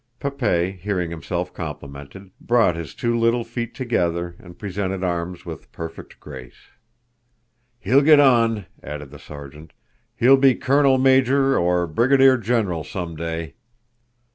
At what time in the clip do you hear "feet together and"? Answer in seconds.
3.43-4.57